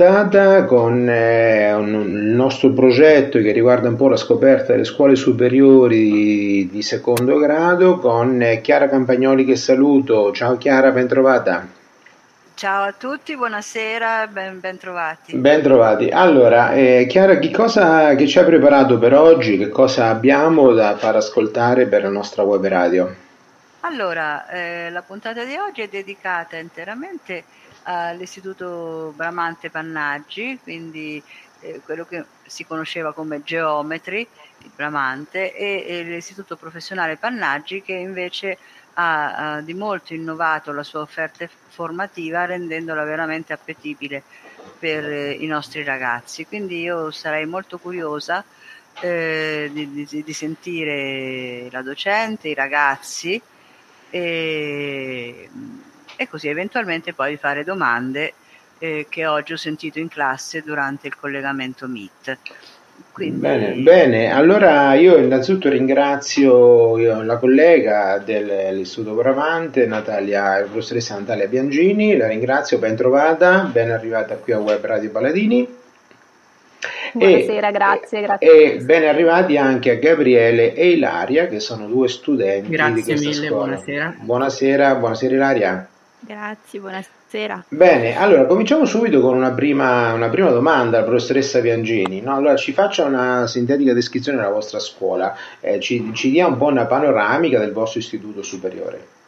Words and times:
puntata 0.00 0.64
con 0.64 1.06
eh, 1.10 1.74
un, 1.74 1.92
il 1.92 2.34
nostro 2.34 2.72
progetto 2.72 3.38
che 3.40 3.52
riguarda 3.52 3.88
un 3.88 3.96
po' 3.96 4.08
la 4.08 4.16
scoperta 4.16 4.72
delle 4.72 4.84
scuole 4.84 5.14
superiori 5.14 6.66
di, 6.70 6.82
secondo 6.82 7.36
grado 7.36 7.98
con 7.98 8.40
eh, 8.40 8.62
Chiara 8.62 8.88
Campagnoli 8.88 9.44
che 9.44 9.56
saluto. 9.56 10.32
Ciao 10.32 10.56
Chiara, 10.56 10.90
ben 10.90 11.06
trovata. 11.06 11.66
Ciao 12.54 12.84
a 12.84 12.94
tutti, 12.96 13.36
buonasera, 13.36 14.26
ben, 14.28 14.58
ben 14.58 14.78
trovati. 14.78 15.36
Ben 15.36 15.60
trovati. 15.60 16.08
Allora, 16.08 16.72
eh, 16.72 17.04
Chiara, 17.06 17.38
che 17.38 17.50
cosa 17.50 18.14
che 18.14 18.26
ci 18.26 18.38
hai 18.38 18.46
preparato 18.46 18.98
per 18.98 19.14
oggi? 19.14 19.58
Che 19.58 19.68
cosa 19.68 20.08
abbiamo 20.08 20.72
da 20.72 20.96
far 20.96 21.16
ascoltare 21.16 21.84
per 21.84 22.04
la 22.04 22.10
nostra 22.10 22.42
web 22.42 22.66
radio? 22.66 23.14
Allora, 23.80 24.48
eh, 24.48 24.88
la 24.90 25.02
puntata 25.02 25.44
di 25.44 25.56
oggi 25.56 25.82
è 25.82 25.88
dedicata 25.88 26.56
interamente 26.56 27.44
all'Istituto 27.84 29.12
Bramante 29.16 29.70
Pannaggi, 29.70 30.58
quindi 30.62 31.22
eh, 31.60 31.80
quello 31.84 32.04
che 32.04 32.24
si 32.46 32.64
conosceva 32.64 33.12
come 33.12 33.42
Geometri, 33.42 34.26
il 34.58 34.70
Bramante, 34.74 35.54
e, 35.54 35.84
e 35.86 36.02
l'Istituto 36.02 36.56
Professionale 36.56 37.16
Pannaggi 37.16 37.82
che 37.82 37.92
invece 37.92 38.58
ha, 38.94 39.54
ha, 39.54 39.60
di 39.60 39.74
molto 39.74 40.14
innovato 40.14 40.72
la 40.72 40.82
sua 40.82 41.00
offerta 41.00 41.48
formativa 41.68 42.44
rendendola 42.44 43.04
veramente 43.04 43.52
appetibile 43.52 44.22
per 44.78 45.04
eh, 45.04 45.32
i 45.32 45.46
nostri 45.46 45.84
ragazzi. 45.84 46.46
Quindi 46.46 46.80
io 46.80 47.10
sarei 47.10 47.46
molto 47.46 47.78
curiosa 47.78 48.44
eh, 49.00 49.70
di, 49.72 50.06
di, 50.06 50.22
di, 50.22 50.32
sentire 50.32 51.68
la 51.70 51.82
docente, 51.82 52.48
i 52.48 52.54
ragazzi 52.54 53.40
e 54.10 55.48
e 56.20 56.28
così 56.28 56.48
eventualmente 56.48 57.14
poi 57.14 57.38
fare 57.38 57.64
domande 57.64 58.34
eh, 58.78 59.06
che 59.08 59.24
oggi 59.24 59.54
ho 59.54 59.56
sentito 59.56 59.98
in 59.98 60.08
classe 60.08 60.60
durante 60.62 61.06
il 61.06 61.16
collegamento 61.16 61.88
Meet. 61.88 62.36
Quindi... 63.10 63.38
Bene, 63.38 63.72
bene, 63.76 64.30
allora 64.30 64.92
io 64.92 65.16
innanzitutto 65.16 65.70
ringrazio 65.70 66.98
la 67.22 67.38
collega 67.38 68.18
dell'Istituto 68.18 69.14
Bravante, 69.14 69.86
Natalia, 69.86 70.62
professoressa 70.70 71.18
Natalia 71.18 71.48
Biangini, 71.48 72.14
la 72.14 72.26
ringrazio, 72.26 72.76
ben 72.76 72.96
trovata, 72.96 73.62
ben 73.72 73.90
arrivata 73.90 74.36
qui 74.36 74.52
a 74.52 74.58
Web 74.58 74.84
Radio 74.84 75.10
Paladini. 75.10 75.66
Buonasera, 77.14 77.68
e, 77.68 77.72
grazie, 77.72 78.20
grazie. 78.20 78.74
E 78.74 78.76
ben 78.82 79.06
arrivati 79.06 79.56
anche 79.56 79.92
a 79.92 79.94
Gabriele 79.94 80.74
e 80.74 80.90
Ilaria, 80.90 81.46
che 81.46 81.60
sono 81.60 81.86
due 81.86 82.08
studenti 82.08 82.68
grazie 82.68 82.94
di 82.94 83.02
questa 83.02 83.28
mille, 83.30 83.46
scuola. 83.46 83.64
Buonasera. 83.64 84.16
Buonasera, 84.20 84.94
buonasera 84.96 85.34
Ilaria. 85.34 85.89
Grazie, 86.20 86.80
buonasera. 86.80 87.64
Bene, 87.68 88.16
allora 88.16 88.44
cominciamo 88.44 88.84
subito 88.84 89.20
con 89.20 89.36
una 89.36 89.52
prima, 89.52 90.12
una 90.12 90.28
prima 90.28 90.50
domanda 90.50 90.98
alla 90.98 91.06
professoressa 91.06 91.60
Piangini. 91.60 92.20
No? 92.20 92.34
Allora, 92.34 92.56
ci 92.56 92.72
faccia 92.72 93.04
una 93.04 93.46
sintetica 93.46 93.94
descrizione 93.94 94.38
della 94.38 94.50
vostra 94.50 94.78
scuola, 94.78 95.34
eh, 95.60 95.80
ci, 95.80 96.10
ci 96.12 96.30
dia 96.30 96.46
un 96.46 96.58
po' 96.58 96.66
una 96.66 96.86
panoramica 96.86 97.58
del 97.58 97.72
vostro 97.72 98.00
istituto 98.00 98.42
superiore. 98.42 99.18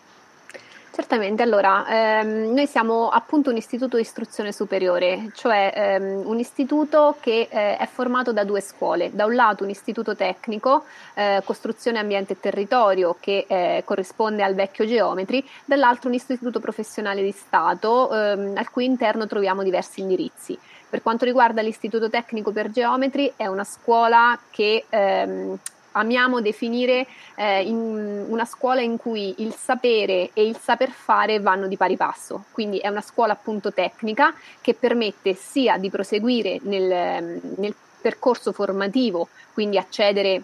Certamente, 0.95 1.43
allora, 1.43 1.87
ehm, 1.89 2.53
noi 2.53 2.67
siamo 2.67 3.09
appunto 3.09 3.49
un 3.49 3.57
istituto 3.57 3.97
di 3.97 4.03
istruzione 4.03 4.53
superiore, 4.53 5.31
cioè 5.35 5.73
ehm, 5.75 6.21
un 6.27 6.39
istituto 6.39 7.17
che 7.19 7.49
eh, 7.51 7.79
è 7.79 7.89
formato 7.91 8.31
da 8.35 8.45
due 8.45 8.61
scuole. 8.61 9.11
Da 9.11 9.25
un 9.25 9.35
lato 9.35 9.65
un 9.65 9.71
istituto 9.71 10.15
tecnico, 10.15 10.85
eh, 11.15 11.41
costruzione, 11.47 11.99
ambiente 11.99 12.35
e 12.35 12.41
territorio, 12.41 13.17
che 13.19 13.47
eh, 13.49 13.83
corrisponde 13.87 14.43
al 14.43 14.55
vecchio 14.55 14.85
geometri, 14.85 15.43
dall'altro 15.65 16.11
un 16.11 16.15
istituto 16.15 16.61
professionale 16.61 17.23
di 17.23 17.33
Stato, 17.33 18.15
ehm, 18.15 18.53
al 18.55 18.69
cui 18.71 18.85
interno 18.85 19.27
troviamo 19.27 19.63
diversi 19.63 20.01
indirizzi. 20.01 20.59
Per 20.91 21.01
quanto 21.01 21.25
riguarda 21.25 21.63
l'istituto 21.63 22.11
tecnico 22.11 22.53
per 22.53 22.71
geometri, 22.71 23.33
è 23.35 23.47
una 23.47 23.65
scuola 23.65 24.39
che 24.51 24.85
ehm, 24.91 25.59
amiamo 25.93 26.41
definire 26.41 27.07
eh, 27.35 27.67
una 27.71 28.45
scuola 28.45 28.81
in 28.81 28.97
cui 28.97 29.35
il 29.39 29.55
sapere 29.55 30.31
e 30.33 30.47
il 30.47 30.57
saper 30.57 30.91
fare 30.91 31.41
vanno 31.41 31.67
di 31.67 31.77
pari 31.77 31.97
passo, 31.97 32.45
quindi 32.53 32.79
è 32.79 32.89
una 32.89 33.01
scuola 33.01 33.33
appunto 33.33 33.73
tecnica 33.73 34.35
che 34.61 34.75
permette 34.75 35.35
sia 35.35 35.79
di 35.79 35.91
proseguire 35.91 36.59
nel, 36.63 37.41
nel 37.57 37.75
percorso 38.01 38.53
formativo, 38.53 39.29
quindi 39.53 39.79
accedere 39.79 40.43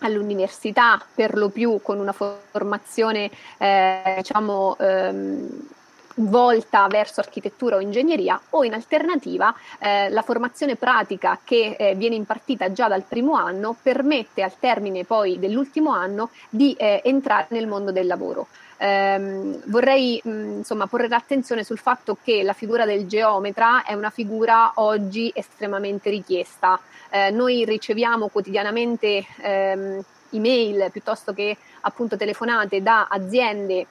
all'università 0.00 1.02
per 1.14 1.36
lo 1.36 1.48
più 1.48 1.80
con 1.82 1.98
una 1.98 2.12
formazione 2.12 3.30
eh, 3.58 4.14
diciamo 4.16 4.76
ehm, 4.78 5.68
volta 6.16 6.86
verso 6.88 7.20
architettura 7.20 7.76
o 7.76 7.80
ingegneria 7.80 8.40
o 8.50 8.64
in 8.64 8.74
alternativa 8.74 9.54
eh, 9.78 10.08
la 10.10 10.22
formazione 10.22 10.76
pratica 10.76 11.38
che 11.42 11.76
eh, 11.78 11.94
viene 11.94 12.14
impartita 12.14 12.72
già 12.72 12.88
dal 12.88 13.02
primo 13.02 13.34
anno 13.34 13.76
permette 13.80 14.42
al 14.42 14.58
termine 14.58 15.04
poi 15.04 15.38
dell'ultimo 15.38 15.90
anno 15.90 16.30
di 16.48 16.72
eh, 16.74 17.00
entrare 17.04 17.46
nel 17.50 17.66
mondo 17.66 17.92
del 17.92 18.06
lavoro. 18.06 18.46
Um, 18.78 19.58
vorrei 19.66 20.20
mh, 20.22 20.30
insomma 20.58 20.86
porre 20.86 21.08
l'attenzione 21.08 21.64
sul 21.64 21.78
fatto 21.78 22.18
che 22.22 22.42
la 22.42 22.52
figura 22.52 22.84
del 22.84 23.06
geometra 23.06 23.84
è 23.84 23.94
una 23.94 24.10
figura 24.10 24.72
oggi 24.74 25.32
estremamente 25.34 26.10
richiesta. 26.10 26.78
Uh, 27.10 27.34
noi 27.34 27.64
riceviamo 27.64 28.28
quotidianamente 28.28 29.24
um, 29.42 30.04
email 30.30 30.90
piuttosto 30.92 31.32
che 31.32 31.56
appunto 31.82 32.16
telefonate 32.18 32.82
da 32.82 33.06
aziende 33.08 33.86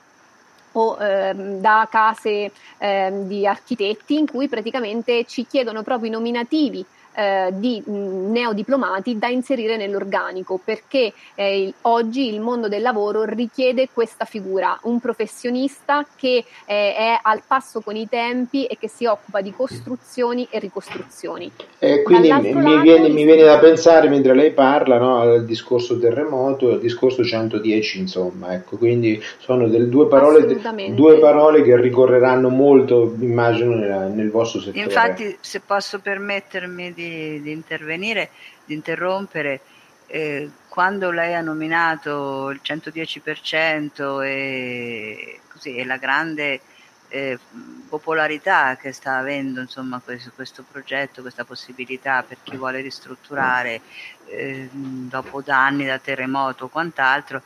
o 0.75 0.97
ehm, 0.99 1.59
da 1.59 1.87
case 1.89 2.51
ehm, 2.77 3.27
di 3.27 3.45
architetti 3.45 4.17
in 4.17 4.27
cui 4.27 4.47
praticamente 4.47 5.25
ci 5.25 5.45
chiedono 5.45 5.83
proprio 5.83 6.09
i 6.09 6.11
nominativi 6.11 6.85
eh, 7.15 7.49
di 7.53 7.81
mh, 7.85 8.31
neodiplomati 8.31 9.17
da 9.17 9.27
inserire 9.27 9.77
nell'organico 9.77 10.59
perché 10.63 11.13
eh, 11.35 11.73
oggi 11.81 12.33
il 12.33 12.41
mondo 12.41 12.67
del 12.67 12.81
lavoro 12.81 13.23
richiede 13.23 13.89
questa 13.91 14.25
figura, 14.25 14.77
un 14.83 14.99
professionista 14.99 16.05
che 16.15 16.43
eh, 16.65 16.95
è 16.95 17.19
al 17.21 17.41
passo 17.47 17.81
con 17.81 17.95
i 17.95 18.07
tempi 18.09 18.65
e 18.65 18.77
che 18.77 18.89
si 18.89 19.05
occupa 19.05 19.41
di 19.41 19.53
costruzioni 19.53 20.47
e 20.49 20.59
ricostruzioni. 20.59 21.51
E 21.79 22.03
quindi 22.03 22.31
mi, 22.31 22.53
mi, 22.53 22.81
viene, 22.81 23.09
mi, 23.09 23.23
viene, 23.23 23.43
da 23.43 23.59
pensare 23.59 24.09
mentre 24.09 24.33
lei 24.33 24.51
parla 24.51 24.97
no, 24.97 25.19
al 25.19 25.45
discorso 25.45 25.97
terremoto 25.97 26.69
e 26.69 26.73
al 26.73 26.79
discorso 26.79 27.23
110, 27.23 27.99
insomma, 27.99 28.53
ecco, 28.53 28.77
quindi 28.77 29.21
sono 29.37 29.67
delle 29.67 29.87
due 29.87 30.07
parole, 30.07 30.45
due 30.93 31.19
parole 31.19 31.61
che 31.61 31.79
ricorreranno 31.79 32.49
molto, 32.49 33.15
immagino, 33.19 33.75
nel, 33.75 34.11
nel 34.13 34.29
vostro 34.29 34.59
settore. 34.59 34.83
Infatti, 34.83 35.37
se 35.39 35.61
posso 35.65 35.99
permettermi 35.99 36.93
di 36.93 37.04
di, 37.05 37.41
di 37.41 37.51
intervenire, 37.51 38.29
di 38.65 38.73
interrompere. 38.73 39.61
Eh, 40.07 40.49
quando 40.69 41.09
lei 41.09 41.33
ha 41.33 41.41
nominato 41.41 42.49
il 42.49 42.59
110% 42.63 44.21
e, 44.21 45.39
così, 45.51 45.75
e 45.75 45.85
la 45.85 45.97
grande 45.97 46.61
eh, 47.07 47.39
popolarità 47.87 48.75
che 48.75 48.91
sta 48.91 49.17
avendo 49.17 49.61
insomma, 49.61 50.01
questo, 50.03 50.31
questo, 50.35 50.63
progetto, 50.69 51.21
questa 51.21 51.45
possibilità 51.45 52.23
per 52.23 52.37
chi 52.43 52.57
vuole 52.57 52.81
ristrutturare 52.81 53.81
eh, 54.27 54.69
dopo 54.71 55.41
danni 55.41 55.85
da 55.85 55.97
terremoto 55.97 56.65
o 56.65 56.69
quant'altro, 56.69 57.41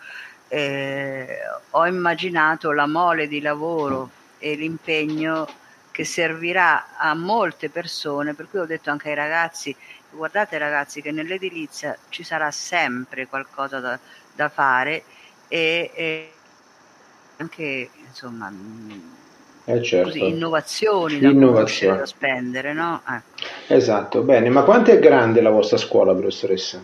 eh, 0.48 1.38
ho 1.70 1.86
immaginato 1.86 2.72
la 2.72 2.88
mole 2.88 3.28
di 3.28 3.42
lavoro 3.42 4.10
e 4.40 4.56
l'impegno 4.56 5.48
che 6.00 6.06
servirà 6.06 6.96
a 6.96 7.14
molte 7.14 7.70
persone, 7.70 8.34
per 8.34 8.48
cui 8.50 8.60
ho 8.60 8.66
detto 8.66 8.90
anche 8.90 9.10
ai 9.10 9.16
ragazzi, 9.16 9.76
guardate 10.12 10.58
ragazzi 10.58 11.02
che 11.02 11.12
nell'edilizia 11.12 11.94
ci 12.08 12.24
sarà 12.24 12.52
sempre 12.52 13.28
qualcosa 13.28 13.82
da, 13.82 14.00
da 14.34 14.48
fare 14.48 15.04
e, 15.50 15.92
e, 15.94 16.32
anche 17.36 17.90
insomma 18.08 18.50
eh 19.66 19.84
certo. 19.84 20.08
così, 20.08 20.26
innovazioni 20.26 21.20
da, 21.20 21.28
Innovazione. 21.28 21.98
da 21.98 22.06
spendere. 22.06 22.72
No? 22.72 23.02
Ecco. 23.06 23.74
Esatto, 23.74 24.22
bene, 24.22 24.50
ma 24.50 24.64
quanto 24.64 24.92
è 24.92 25.00
grande 25.00 25.42
la 25.42 25.50
vostra 25.50 25.76
scuola, 25.76 26.14
professoressa? 26.14 26.82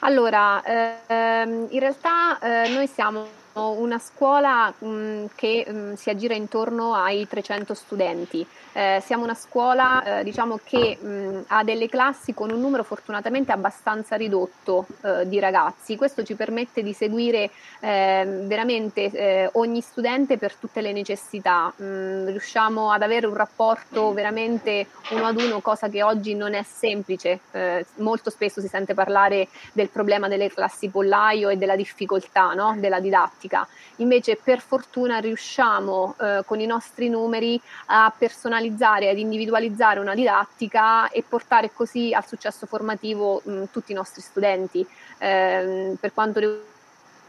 Allora, 0.00 0.62
ehm, 0.62 1.68
in 1.70 1.80
realtà 1.80 2.38
eh, 2.38 2.68
noi 2.68 2.86
siamo 2.86 3.26
una 3.54 3.98
scuola 3.98 4.72
mh, 4.76 5.26
che 5.34 5.66
mh, 5.68 5.94
si 5.94 6.10
aggira 6.10 6.34
intorno 6.34 6.94
ai 6.94 7.26
300 7.26 7.74
studenti. 7.74 8.46
Eh, 8.72 9.02
siamo 9.04 9.24
una 9.24 9.34
scuola 9.34 10.20
eh, 10.20 10.24
diciamo 10.24 10.60
che 10.62 10.96
mh, 10.96 11.44
ha 11.48 11.64
delle 11.64 11.88
classi 11.88 12.32
con 12.32 12.52
un 12.52 12.60
numero 12.60 12.84
fortunatamente 12.84 13.50
abbastanza 13.50 14.14
ridotto 14.14 14.86
eh, 15.02 15.28
di 15.28 15.40
ragazzi. 15.40 15.96
Questo 15.96 16.22
ci 16.22 16.34
permette 16.34 16.82
di 16.82 16.92
seguire 16.92 17.50
ehm, 17.80 18.46
veramente 18.46 19.10
eh, 19.10 19.50
ogni 19.54 19.80
studente 19.80 20.38
per 20.38 20.54
tutte 20.54 20.80
le 20.80 20.92
necessità. 20.92 21.72
riusciamo 21.76 22.90
ad 22.92 23.02
avere 23.02 23.26
un 23.26 23.34
rapporto 23.34 24.12
veramente 24.12 24.86
uno 25.10 25.26
ad 25.26 25.40
uno, 25.40 25.60
cosa 25.60 25.88
che 25.88 26.02
oggi 26.02 26.34
non 26.34 26.54
è 26.54 26.62
semplice. 26.62 27.40
Eh, 27.50 27.84
molto 27.96 28.30
spesso 28.30 28.60
si 28.60 28.68
sente 28.68 28.94
parlare 28.94 29.48
del 29.72 29.88
problema 29.88 30.28
delle 30.28 30.48
classi 30.50 30.88
pollaio 30.88 31.48
e 31.48 31.56
della 31.56 31.76
difficoltà 31.76 32.52
no? 32.52 32.76
della 32.78 33.00
didattica 33.00 33.39
didattica. 33.40 33.66
Invece 33.96 34.38
per 34.42 34.60
fortuna 34.60 35.18
riusciamo 35.18 36.14
eh, 36.20 36.42
con 36.44 36.60
i 36.60 36.66
nostri 36.66 37.08
numeri 37.08 37.60
a 37.86 38.12
personalizzare, 38.16 39.08
ad 39.08 39.18
individualizzare 39.18 40.00
una 40.00 40.14
didattica 40.14 41.08
e 41.08 41.24
portare 41.26 41.70
così 41.72 42.12
al 42.12 42.26
successo 42.26 42.66
formativo 42.66 43.40
mh, 43.44 43.64
tutti 43.70 43.92
i 43.92 43.94
nostri 43.94 44.20
studenti. 44.20 44.86
Eh, 45.18 45.96
per 45.98 46.12
quanto 46.12 46.40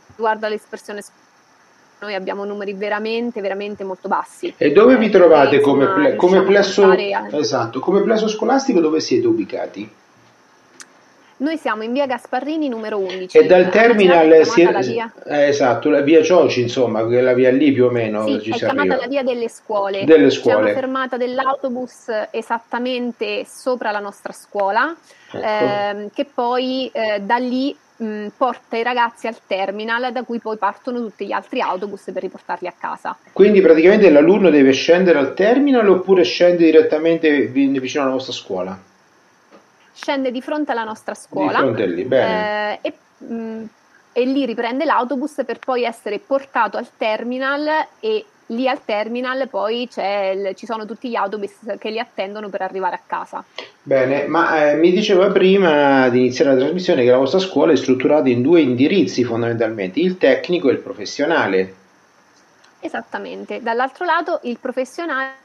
riguarda 0.08 0.48
l'espressione 0.50 1.02
noi 2.00 2.16
abbiamo 2.16 2.46
numeri 2.46 2.74
veramente, 2.74 3.42
veramente 3.42 3.84
molto 3.84 4.08
bassi. 4.08 4.52
E 4.58 4.72
dove 4.72 4.98
vi 4.98 5.10
trovate 5.12 5.58
e, 5.58 5.60
come, 5.60 6.16
come, 6.16 6.42
plesso, 6.42 6.92
esatto, 6.92 7.80
come 7.80 8.02
plesso 8.02 8.28
scolastico? 8.28 8.80
Dove 8.80 9.00
siete 9.00 9.28
ubicati? 9.28 9.88
Noi 11.42 11.58
siamo 11.58 11.82
in 11.82 11.92
via 11.92 12.06
Gasparrini 12.06 12.70
numero 12.70 13.00
11. 13.00 13.36
E 13.36 13.46
dal 13.48 13.70
terminal 13.70 14.46
si 14.46 14.62
è, 14.62 14.80
via... 14.84 15.12
Eh, 15.26 15.48
esatto, 15.48 15.90
la 15.90 16.02
via 16.02 16.22
Cioci, 16.22 16.62
insomma, 16.62 17.04
quella 17.04 17.34
via 17.34 17.50
lì 17.50 17.72
più 17.72 17.86
o 17.86 17.90
meno 17.90 18.28
sì, 18.28 18.42
ci 18.42 18.50
è 18.52 18.54
si 18.54 18.60
chiamata 18.60 18.82
arriva. 18.82 18.96
la 18.98 19.08
via 19.08 19.24
delle 19.24 19.50
scuole. 19.50 20.06
Delle 20.06 20.30
scuole. 20.30 20.58
C'è 20.58 20.62
una 20.62 20.74
fermata 20.74 21.18
dell'autobus 21.18 22.12
esattamente 22.30 23.44
sopra 23.48 23.90
la 23.90 24.00
nostra 24.00 24.34
scuola, 24.34 24.96
ecco. 25.32 25.44
ehm, 25.44 26.10
che 26.14 26.28
poi 26.32 26.92
eh, 26.94 27.22
da 27.22 27.38
lì 27.38 27.76
mh, 27.96 28.28
porta 28.38 28.78
i 28.78 28.84
ragazzi 28.84 29.26
al 29.26 29.38
terminal 29.48 30.12
da 30.12 30.22
cui 30.22 30.38
poi 30.38 30.58
partono 30.58 31.00
tutti 31.00 31.26
gli 31.26 31.32
altri 31.32 31.60
autobus 31.60 32.12
per 32.14 32.22
riportarli 32.22 32.68
a 32.68 32.74
casa. 32.78 33.18
Quindi 33.34 33.62
praticamente 33.62 34.12
l'alunno 34.12 34.52
deve 34.52 34.74
scendere 34.74 35.18
al 35.18 35.34
terminal 35.34 35.90
oppure 35.90 36.22
scende 36.22 36.66
direttamente 36.66 37.46
vicino 37.48 38.04
alla 38.04 38.14
vostra 38.14 38.32
scuola? 38.32 38.90
Scende 39.94 40.32
di 40.32 40.42
fronte 40.42 40.72
alla 40.72 40.84
nostra 40.84 41.14
scuola. 41.14 41.62
Lì. 41.62 42.08
Eh, 42.10 42.80
e, 42.82 42.94
mh, 43.26 43.64
e 44.14 44.26
lì 44.26 44.46
riprende 44.46 44.86
l'autobus 44.86 45.44
per 45.46 45.60
poi 45.60 45.84
essere 45.84 46.20
portato 46.20 46.78
al 46.78 46.88
terminal 46.98 47.68
e 48.00 48.26
lì 48.48 48.68
al 48.68 48.84
terminal 48.84 49.48
poi 49.48 49.84
il, 49.84 50.52
ci 50.56 50.66
sono 50.66 50.86
tutti 50.86 51.10
gli 51.10 51.16
autobus 51.16 51.54
che 51.78 51.90
li 51.90 52.00
attendono 52.00 52.50
per 52.50 52.62
arrivare 52.62 52.96
a 52.96 53.02
casa. 53.06 53.44
Bene, 53.82 54.26
ma 54.28 54.72
eh, 54.72 54.76
mi 54.76 54.92
diceva 54.92 55.32
prima 55.32 56.10
di 56.10 56.20
iniziare 56.20 56.52
la 56.52 56.60
trasmissione 56.60 57.04
che 57.04 57.10
la 57.10 57.18
vostra 57.18 57.40
scuola 57.40 57.72
è 57.72 57.76
strutturata 57.76 58.30
in 58.30 58.42
due 58.42 58.62
indirizzi 58.62 59.24
fondamentalmente, 59.24 60.00
il 60.00 60.18
tecnico 60.18 60.70
e 60.70 60.74
il 60.74 60.80
professionale. 60.80 61.76
Esattamente, 62.80 63.62
dall'altro 63.62 64.06
lato 64.06 64.40
il 64.44 64.58
professionale 64.60 65.36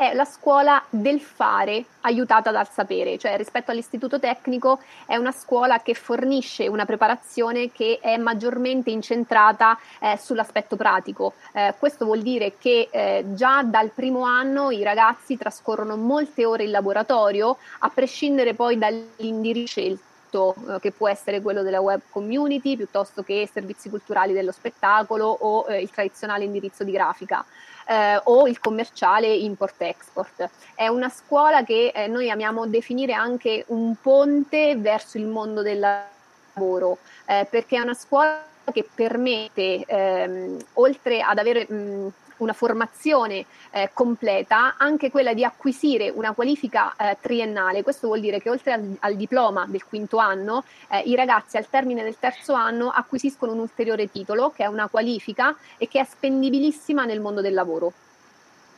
è 0.00 0.14
la 0.14 0.24
scuola 0.24 0.82
del 0.88 1.20
fare 1.20 1.84
aiutata 2.00 2.50
dal 2.50 2.66
sapere, 2.70 3.18
cioè 3.18 3.36
rispetto 3.36 3.70
all'istituto 3.70 4.18
tecnico 4.18 4.78
è 5.04 5.16
una 5.16 5.30
scuola 5.30 5.80
che 5.82 5.92
fornisce 5.92 6.68
una 6.68 6.86
preparazione 6.86 7.70
che 7.70 7.98
è 8.00 8.16
maggiormente 8.16 8.90
incentrata 8.90 9.78
eh, 9.98 10.16
sull'aspetto 10.16 10.76
pratico. 10.76 11.34
Eh, 11.52 11.74
questo 11.78 12.06
vuol 12.06 12.22
dire 12.22 12.54
che 12.58 12.88
eh, 12.90 13.24
già 13.34 13.62
dal 13.62 13.90
primo 13.90 14.22
anno 14.22 14.70
i 14.70 14.82
ragazzi 14.82 15.36
trascorrono 15.36 15.96
molte 15.96 16.46
ore 16.46 16.64
in 16.64 16.70
laboratorio, 16.70 17.58
a 17.80 17.90
prescindere 17.90 18.54
poi 18.54 18.78
dall'indirizzo 18.78 19.66
scelto 19.66 20.09
eh, 20.32 20.80
che 20.80 20.92
può 20.92 21.08
essere 21.08 21.40
quello 21.40 21.62
della 21.62 21.80
web 21.80 22.00
community 22.10 22.76
piuttosto 22.76 23.22
che 23.22 23.48
servizi 23.52 23.88
culturali 23.88 24.32
dello 24.32 24.52
spettacolo 24.52 25.26
o 25.26 25.66
eh, 25.68 25.80
il 25.80 25.90
tradizionale 25.90 26.44
indirizzo 26.44 26.84
di 26.84 26.92
grafica 26.92 27.44
eh, 27.86 28.20
o 28.24 28.46
il 28.46 28.60
commerciale 28.60 29.26
import-export. 29.26 30.48
È 30.74 30.86
una 30.86 31.08
scuola 31.08 31.64
che 31.64 31.92
eh, 31.94 32.06
noi 32.06 32.30
amiamo 32.30 32.66
definire 32.66 33.12
anche 33.12 33.64
un 33.68 33.94
ponte 34.00 34.76
verso 34.76 35.18
il 35.18 35.26
mondo 35.26 35.62
del 35.62 35.80
lavoro, 35.80 36.98
eh, 37.26 37.46
perché 37.50 37.76
è 37.76 37.80
una 37.80 37.94
scuola 37.94 38.44
che 38.72 38.88
permette, 38.94 39.84
ehm, 39.84 40.56
oltre 40.74 41.20
ad 41.20 41.38
avere 41.38 41.66
mh, 41.68 42.12
una 42.40 42.52
formazione 42.52 43.46
eh, 43.70 43.90
completa, 43.92 44.74
anche 44.76 45.10
quella 45.10 45.32
di 45.32 45.44
acquisire 45.44 46.10
una 46.14 46.32
qualifica 46.32 46.92
eh, 46.96 47.16
triennale. 47.20 47.82
Questo 47.82 48.08
vuol 48.08 48.20
dire 48.20 48.40
che 48.40 48.50
oltre 48.50 48.72
al, 48.72 48.96
al 49.00 49.16
diploma 49.16 49.64
del 49.68 49.84
quinto 49.84 50.18
anno, 50.18 50.64
eh, 50.90 51.00
i 51.06 51.14
ragazzi 51.14 51.56
al 51.56 51.68
termine 51.68 52.02
del 52.02 52.16
terzo 52.18 52.52
anno 52.52 52.90
acquisiscono 52.90 53.52
un 53.52 53.60
ulteriore 53.60 54.10
titolo, 54.10 54.52
che 54.54 54.64
è 54.64 54.66
una 54.66 54.88
qualifica 54.88 55.56
e 55.78 55.88
che 55.88 56.00
è 56.00 56.04
spendibilissima 56.04 57.04
nel 57.04 57.20
mondo 57.20 57.40
del 57.40 57.54
lavoro. 57.54 57.92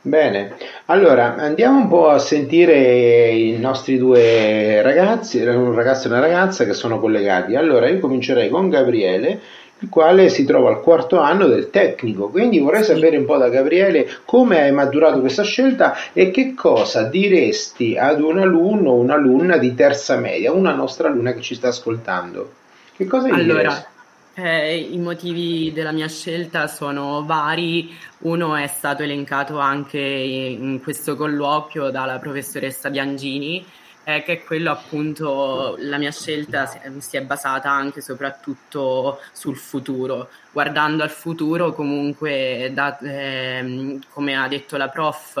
Bene, 0.05 0.57
allora 0.87 1.35
andiamo 1.37 1.79
un 1.79 1.87
po' 1.87 2.09
a 2.09 2.19
sentire 2.19 3.29
i 3.29 3.57
nostri 3.57 3.97
due 3.97 4.81
ragazzi, 4.81 5.39
un 5.39 5.73
ragazzo 5.73 6.07
e 6.07 6.11
una 6.11 6.19
ragazza 6.19 6.65
che 6.65 6.73
sono 6.73 6.99
collegati. 6.99 7.55
Allora 7.55 7.87
io 7.87 8.01
comincerei 8.01 8.49
con 8.49 8.67
Gabriele 8.67 9.39
il 9.83 9.89
quale 9.89 10.29
si 10.29 10.45
trova 10.45 10.69
al 10.69 10.81
quarto 10.81 11.19
anno 11.19 11.45
del 11.45 11.69
tecnico. 11.69 12.29
Quindi 12.29 12.59
vorrei 12.59 12.83
sapere 12.83 13.17
un 13.17 13.25
po' 13.25 13.37
da 13.37 13.49
Gabriele 13.49 14.07
come 14.23 14.61
hai 14.61 14.71
maturato 14.71 15.19
questa 15.19 15.43
scelta 15.43 15.95
e 16.13 16.31
che 16.31 16.53
cosa 16.53 17.03
diresti 17.03 17.97
ad 17.97 18.21
un 18.21 18.39
alunno 18.39 18.91
o 18.91 18.99
un'alunna 18.99 19.57
di 19.57 19.75
terza 19.75 20.15
media, 20.15 20.53
una 20.53 20.73
nostra 20.73 21.09
alunna 21.09 21.33
che 21.33 21.41
ci 21.41 21.55
sta 21.55 21.67
ascoltando. 21.67 22.53
Che 22.95 23.05
cosa 23.05 23.27
gli 23.27 23.39
allora, 23.39 23.59
diresti? 23.59 23.91
Eh, 24.35 24.77
I 24.77 24.97
motivi 24.97 25.71
della 25.73 25.91
mia 25.91 26.07
scelta 26.07 26.67
sono 26.67 27.23
vari, 27.25 27.93
uno 28.19 28.55
è 28.55 28.67
stato 28.67 29.03
elencato 29.03 29.59
anche 29.59 29.99
in 29.99 30.79
questo 30.81 31.15
colloquio 31.15 31.89
dalla 31.89 32.17
professoressa 32.17 32.89
Biangini, 32.89 33.63
eh, 34.03 34.23
che 34.23 34.33
è 34.33 34.43
quello 34.43 34.71
appunto 34.71 35.75
la 35.79 35.97
mia 35.97 36.11
scelta 36.11 36.65
si 36.99 37.17
è 37.17 37.21
basata 37.21 37.69
anche 37.69 37.99
e 37.99 38.01
soprattutto 38.01 39.19
sul 39.31 39.57
futuro. 39.57 40.29
Guardando 40.51 41.03
al 41.03 41.09
futuro 41.09 41.73
comunque, 41.73 42.71
da, 42.73 42.97
eh, 42.99 43.99
come 44.09 44.35
ha 44.35 44.47
detto 44.47 44.77
la 44.77 44.89
prof, 44.89 45.39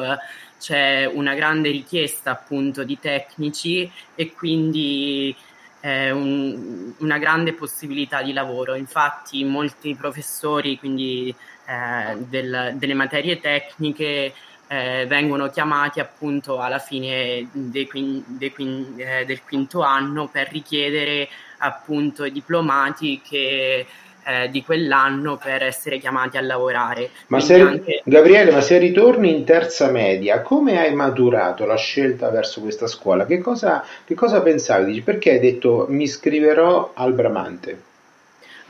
c'è 0.59 1.05
una 1.05 1.33
grande 1.33 1.69
richiesta 1.69 2.31
appunto 2.31 2.83
di 2.83 2.97
tecnici 2.97 3.91
e 4.15 4.31
quindi 4.31 5.35
eh, 5.81 6.11
un, 6.11 6.93
una 6.99 7.17
grande 7.17 7.51
possibilità 7.53 8.21
di 8.21 8.31
lavoro. 8.31 8.75
Infatti 8.75 9.43
molti 9.43 9.93
professori 9.95 10.79
quindi, 10.79 11.35
eh, 11.65 12.17
del, 12.17 12.75
delle 12.75 12.93
materie 12.93 13.41
tecniche 13.41 14.33
eh, 14.73 15.05
vengono 15.05 15.49
chiamati 15.49 15.99
appunto 15.99 16.59
alla 16.59 16.79
fine 16.79 17.47
dei, 17.51 17.87
dei, 18.25 18.53
eh, 18.97 19.25
del 19.25 19.41
quinto 19.43 19.81
anno 19.81 20.27
per 20.27 20.49
richiedere 20.51 21.29
appunto 21.59 22.25
i 22.25 22.31
diplomati 22.31 23.21
che 23.23 23.85
eh, 24.25 24.49
di 24.49 24.63
quell'anno 24.63 25.37
per 25.37 25.61
essere 25.63 25.99
chiamati 25.99 26.37
a 26.37 26.41
lavorare. 26.41 27.11
Ma 27.27 27.39
se, 27.39 27.59
anche... 27.59 28.01
Gabriele, 28.03 28.51
ma 28.51 28.61
se 28.61 28.79
ritorni 28.79 29.35
in 29.35 29.43
terza 29.43 29.91
media, 29.91 30.41
come 30.41 30.79
hai 30.79 30.93
maturato 30.95 31.65
la 31.65 31.77
scelta 31.77 32.29
verso 32.29 32.61
questa 32.61 32.87
scuola? 32.87 33.25
Che 33.25 33.39
cosa, 33.39 33.85
che 34.05 34.15
cosa 34.15 34.41
pensavi? 34.41 35.01
Perché 35.01 35.31
hai 35.31 35.39
detto 35.39 35.85
mi 35.89 36.03
iscriverò 36.03 36.93
al 36.95 37.13
Bramante? 37.13 37.91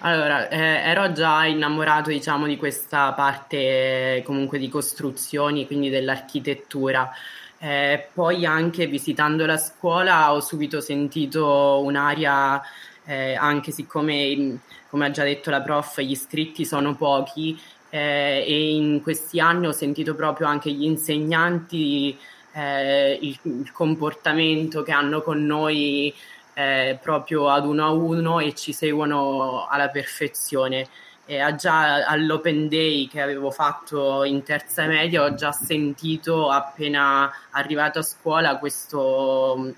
Allora, 0.06 0.50
eh, 0.50 0.58
ero 0.58 1.14
già 1.14 1.46
innamorato, 1.46 2.10
diciamo, 2.10 2.46
di 2.46 2.58
questa 2.58 3.14
parte 3.14 4.22
comunque 4.26 4.60
di 4.60 4.68
costruzioni, 4.68 5.66
quindi 5.66 5.90
dell'architettura. 5.90 7.10
Eh, 7.58 8.10
poi 8.14 8.46
anche 8.46 8.86
visitando 8.88 9.46
la 9.46 9.56
scuola 9.56 10.34
ho 10.34 10.42
subito 10.42 10.82
sentito 10.82 11.80
un'aria, 11.82 12.62
eh, 13.06 13.36
anche 13.36 13.72
siccome, 13.72 14.60
come 14.90 15.06
ha 15.06 15.12
già 15.12 15.24
detto 15.24 15.50
la 15.50 15.62
prof, 15.62 16.02
gli 16.02 16.12
iscritti 16.12 16.66
sono 16.66 16.96
pochi 16.96 17.58
eh, 17.90 18.44
e 18.46 18.76
in 18.76 19.02
questi 19.02 19.40
anni 19.40 19.68
ho 19.68 19.72
sentito 19.72 20.16
proprio 20.16 20.48
anche 20.48 20.70
gli 20.70 20.84
insegnanti, 20.84 22.18
eh, 22.52 23.20
il, 23.22 23.40
il 23.44 23.72
comportamento 23.72 24.84
che 24.84 24.92
hanno 24.92 25.22
con 25.22 25.46
noi 25.46 26.14
eh, 26.54 26.98
proprio 27.02 27.50
ad 27.50 27.66
uno 27.66 27.86
a 27.86 27.92
uno 27.92 28.40
e 28.40 28.54
ci 28.54 28.74
seguono 28.74 29.68
alla 29.70 29.90
perfezione. 29.90 30.88
E 31.26 31.56
già 31.56 32.06
all'open 32.06 32.68
day 32.68 33.08
che 33.08 33.22
avevo 33.22 33.50
fatto 33.50 34.26
in 34.26 34.44
terza 34.44 34.86
media 34.88 35.24
ho 35.24 35.34
già 35.36 35.54
sentito 35.54 36.50
appena 36.50 37.32
arrivato 37.52 38.00
a 38.00 38.04
scuola 38.04 38.58
questo 38.58 39.74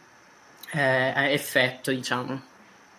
eh, 0.72 1.34
effetto, 1.34 1.92
diciamo. 1.92 2.54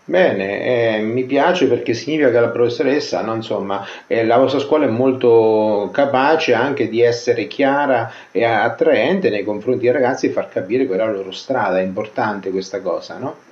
Bene, 0.09 0.99
eh, 0.99 1.01
mi 1.01 1.25
piace 1.25 1.67
perché 1.67 1.93
significa 1.93 2.31
che 2.31 2.39
la 2.39 2.51
professoressa, 2.51 3.23
no, 3.23 3.35
insomma, 3.35 3.85
eh, 4.07 4.25
la 4.25 4.37
vostra 4.37 4.61
scuola 4.61 4.85
è 4.87 4.89
molto 4.89 5.91
capace 5.93 6.55
anche 6.55 6.89
di 6.89 7.01
essere 7.01 7.49
chiara 7.49 8.13
e 8.31 8.45
attraente 8.45 9.31
nei 9.31 9.43
confronti 9.43 9.81
dei 9.81 9.91
ragazzi 9.91 10.27
e 10.27 10.31
far 10.31 10.49
capire 10.49 10.87
qual 10.87 11.01
è 11.01 11.05
la 11.05 11.11
loro 11.11 11.33
strada, 11.33 11.81
è 11.81 11.83
importante 11.83 12.51
questa 12.51 12.81
cosa, 12.81 13.19
no? 13.19 13.46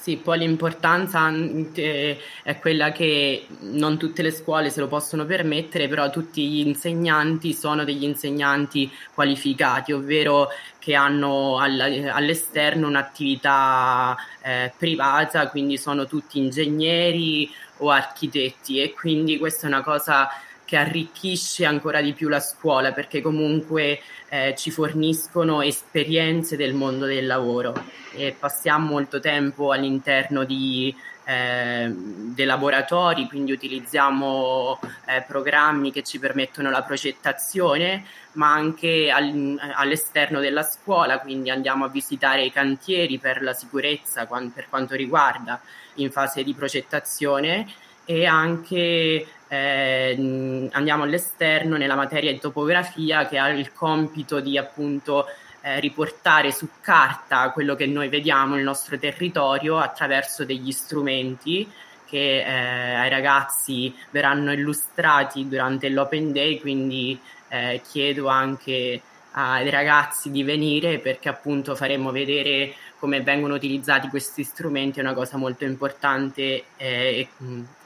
Sì, 0.00 0.16
poi 0.16 0.38
l'importanza 0.38 1.30
è 1.30 2.58
quella 2.58 2.90
che 2.90 3.46
non 3.60 3.98
tutte 3.98 4.22
le 4.22 4.30
scuole 4.30 4.70
se 4.70 4.80
lo 4.80 4.88
possono 4.88 5.26
permettere, 5.26 5.88
però 5.88 6.08
tutti 6.08 6.48
gli 6.48 6.66
insegnanti 6.66 7.52
sono 7.52 7.84
degli 7.84 8.04
insegnanti 8.04 8.90
qualificati, 9.12 9.92
ovvero 9.92 10.48
che 10.78 10.94
hanno 10.94 11.58
all'esterno 11.58 12.88
un'attività 12.88 14.16
eh, 14.40 14.72
privata, 14.74 15.50
quindi 15.50 15.76
sono 15.76 16.06
tutti 16.06 16.38
ingegneri 16.38 17.50
o 17.78 17.90
architetti 17.90 18.80
e 18.80 18.94
quindi 18.94 19.36
questa 19.36 19.66
è 19.66 19.68
una 19.68 19.82
cosa 19.82 20.30
che 20.70 20.76
arricchisce 20.76 21.64
ancora 21.64 22.00
di 22.00 22.12
più 22.12 22.28
la 22.28 22.38
scuola 22.38 22.92
perché 22.92 23.20
comunque 23.20 24.00
eh, 24.28 24.54
ci 24.56 24.70
forniscono 24.70 25.62
esperienze 25.62 26.54
del 26.54 26.74
mondo 26.74 27.06
del 27.06 27.26
lavoro. 27.26 27.74
E 28.12 28.36
passiamo 28.38 28.86
molto 28.86 29.18
tempo 29.18 29.72
all'interno 29.72 30.44
di, 30.44 30.94
eh, 31.24 31.92
dei 31.92 32.46
laboratori, 32.46 33.26
quindi 33.26 33.50
utilizziamo 33.50 34.78
eh, 35.06 35.24
programmi 35.26 35.90
che 35.90 36.04
ci 36.04 36.20
permettono 36.20 36.70
la 36.70 36.84
progettazione, 36.84 38.04
ma 38.34 38.52
anche 38.52 39.10
al, 39.10 39.58
all'esterno 39.74 40.38
della 40.38 40.62
scuola, 40.62 41.18
quindi 41.18 41.50
andiamo 41.50 41.84
a 41.84 41.88
visitare 41.88 42.44
i 42.44 42.52
cantieri 42.52 43.18
per 43.18 43.42
la 43.42 43.54
sicurezza 43.54 44.24
per 44.24 44.68
quanto 44.68 44.94
riguarda 44.94 45.60
in 45.94 46.12
fase 46.12 46.44
di 46.44 46.54
progettazione 46.54 47.66
e 48.04 48.24
anche 48.24 49.26
eh, 49.52 50.68
andiamo 50.70 51.02
all'esterno 51.02 51.76
nella 51.76 51.96
materia 51.96 52.30
di 52.32 52.38
topografia 52.38 53.26
che 53.26 53.36
ha 53.36 53.48
il 53.48 53.72
compito 53.72 54.38
di 54.38 54.56
appunto 54.56 55.26
eh, 55.62 55.80
riportare 55.80 56.52
su 56.52 56.68
carta 56.80 57.50
quello 57.50 57.74
che 57.74 57.86
noi 57.86 58.08
vediamo 58.08 58.54
nel 58.54 58.62
nostro 58.62 58.96
territorio 58.96 59.78
attraverso 59.78 60.44
degli 60.44 60.70
strumenti 60.70 61.68
che 62.06 62.44
eh, 62.44 62.94
ai 62.94 63.10
ragazzi 63.10 63.92
verranno 64.10 64.52
illustrati 64.52 65.48
durante 65.48 65.88
l'Open 65.88 66.32
Day, 66.32 66.60
quindi 66.60 67.18
eh, 67.48 67.80
chiedo 67.84 68.28
anche 68.28 69.00
ai 69.32 69.68
ragazzi 69.68 70.30
di 70.30 70.44
venire 70.44 70.98
perché 70.98 71.28
appunto 71.28 71.74
faremo 71.74 72.12
vedere 72.12 72.74
come 72.98 73.20
vengono 73.20 73.54
utilizzati 73.54 74.08
questi 74.08 74.44
strumenti, 74.44 74.98
è 74.98 75.02
una 75.02 75.14
cosa 75.14 75.36
molto 75.36 75.64
importante 75.64 76.64
e, 76.76 77.28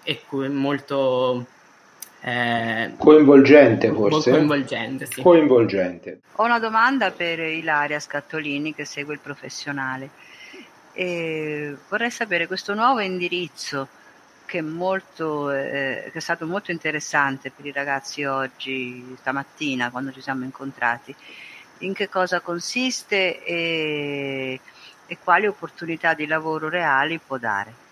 e 0.03 0.23
molto 0.49 1.47
eh, 2.27 2.95
coinvolgente 2.97 3.93
forse? 3.93 4.31
Coinvolgente, 4.31 5.05
sì. 5.05 5.21
coinvolgente. 5.21 6.21
Ho 6.37 6.45
una 6.45 6.59
domanda 6.59 7.11
per 7.11 7.39
Ilaria 7.39 8.01
Scattolini 8.01 8.75
che 8.75 8.87
segue 8.87 9.13
il 9.13 9.21
professionale. 9.21 10.09
E 10.95 11.77
vorrei 11.87 12.11
sapere 12.11 12.47
questo 12.47 12.73
nuovo 12.73 13.01
indirizzo 13.01 13.89
che 14.47 14.59
è, 14.59 14.63
molto, 14.63 15.51
eh, 15.51 16.09
che 16.11 16.19
è 16.19 16.21
stato 16.21 16.47
molto 16.47 16.71
interessante 16.71 17.51
per 17.51 17.67
i 17.67 17.73
ragazzi 17.73 18.25
oggi, 18.25 19.15
stamattina, 19.19 19.91
quando 19.91 20.11
ci 20.11 20.23
siamo 20.23 20.45
incontrati. 20.45 21.15
In 21.81 21.93
che 21.93 22.09
cosa 22.09 22.41
consiste 22.41 23.45
e, 23.45 24.61
e 25.07 25.19
quali 25.23 25.47
opportunità 25.47 26.15
di 26.15 26.27
lavoro 26.27 26.71
reali 26.71 27.19
può 27.19 27.37
dare? 27.37 27.84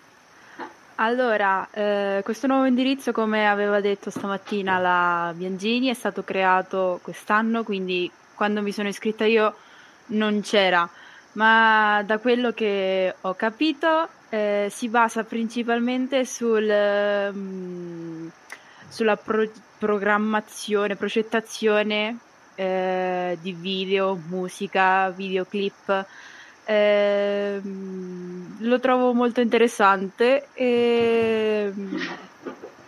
Allora, 0.95 1.67
eh, 1.71 2.21
questo 2.23 2.45
nuovo 2.45 2.65
indirizzo, 2.65 3.11
come 3.11 3.47
aveva 3.47 3.81
detto 3.81 4.11
stamattina 4.11 4.77
la 4.77 5.33
Biangini, 5.35 5.87
è 5.87 5.95
stato 5.95 6.23
creato 6.23 6.99
quest'anno, 7.01 7.63
quindi 7.63 8.11
quando 8.35 8.61
mi 8.61 8.71
sono 8.71 8.89
iscritta 8.89 9.25
io 9.25 9.55
non 10.07 10.41
c'era, 10.41 10.87
ma 11.33 12.03
da 12.05 12.19
quello 12.19 12.51
che 12.51 13.15
ho 13.19 13.33
capito 13.33 14.07
eh, 14.29 14.67
si 14.69 14.87
basa 14.87 15.23
principalmente 15.23 16.25
sul, 16.25 16.63
mh, 16.63 17.37
mm, 17.37 18.27
sulla 18.87 19.15
pro- 19.15 19.49
programmazione, 19.79 20.95
progettazione 20.95 22.19
eh, 22.53 23.35
di 23.41 23.51
video, 23.53 24.15
musica, 24.27 25.09
videoclip 25.09 26.05
eh, 26.65 27.61
lo 28.59 28.79
trovo 28.79 29.13
molto 29.13 29.41
interessante 29.41 30.47
e 30.53 31.71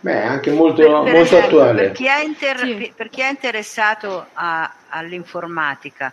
Beh, 0.06 0.22
anche 0.22 0.52
molto, 0.52 0.82
per, 0.82 0.86
per 0.86 1.14
molto 1.14 1.18
esempio, 1.18 1.46
attuale. 1.46 1.82
Per 1.86 1.92
chi, 1.92 2.06
inter- 2.24 2.58
sì. 2.58 2.92
per 2.94 3.08
chi 3.08 3.22
è, 3.22 3.28
interessato 3.28 4.26
a, 4.34 4.72
all'informatica, 4.90 6.12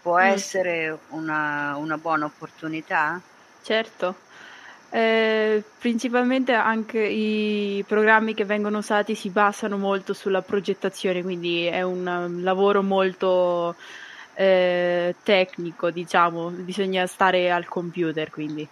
può 0.00 0.16
mm. 0.16 0.22
essere 0.22 0.98
una, 1.10 1.76
una, 1.76 1.98
buona 1.98 2.24
opportunità? 2.24 3.20
Certo, 3.62 4.14
eh, 4.88 5.62
principalmente 5.78 6.52
anche 6.54 7.00
i 7.00 7.84
programmi 7.86 8.32
che 8.32 8.46
vengono 8.46 8.78
usati 8.78 9.14
si 9.14 9.28
basano 9.28 9.76
molto 9.76 10.14
sulla 10.14 10.40
progettazione, 10.40 11.22
quindi 11.22 11.66
è 11.66 11.82
un 11.82 12.38
lavoro 12.40 12.82
molto 12.82 13.74
eh, 14.36 15.14
tecnico, 15.22 15.90
diciamo, 15.90 16.50
bisogna 16.50 17.06
stare 17.06 17.50
al 17.50 17.66
computer 17.66 18.30
quindi. 18.30 18.66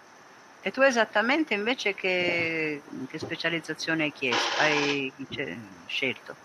E 0.65 0.71
tu 0.71 0.81
esattamente 0.81 1.53
invece 1.53 1.93
che, 1.93 2.81
che 3.09 3.19
specializzazione 3.19 4.03
hai, 4.03 4.13
chiesto, 4.13 4.61
hai 4.61 5.11
scelto? 5.87 6.35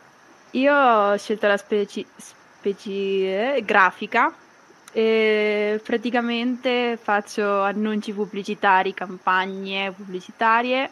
Io 0.52 0.74
ho 0.74 1.16
scelto 1.16 1.46
la 1.46 1.56
specie, 1.56 2.04
specie 2.16 3.54
eh, 3.56 3.62
grafica 3.64 4.34
e 4.92 5.80
praticamente 5.84 6.98
faccio 7.00 7.60
annunci 7.60 8.12
pubblicitari, 8.12 8.92
campagne 8.92 9.92
pubblicitarie 9.92 10.90